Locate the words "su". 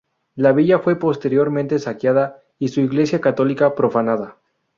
2.69-2.81